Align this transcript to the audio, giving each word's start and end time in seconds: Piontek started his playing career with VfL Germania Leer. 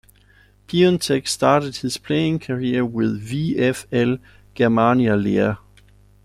Piontek 0.67 1.27
started 1.27 1.75
his 1.75 1.97
playing 1.97 2.39
career 2.39 2.83
with 2.83 3.23
VfL 3.29 4.19
Germania 4.55 5.15
Leer. 5.15 5.59